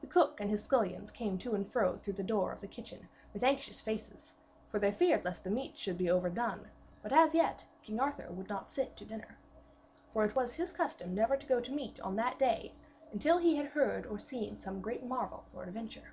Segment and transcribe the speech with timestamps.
[0.00, 3.06] The cook and his scullions came to and fro through the door of the kitchen
[3.32, 4.32] with anxious faces,
[4.68, 6.68] for they feared lest the meats should be overdone,
[7.00, 9.38] but as yet King Arthur would not sit to dinner.
[10.12, 12.72] For it was his custom never to go to meat on that day
[13.12, 16.12] until he had heard or seen some great marvel or adventure.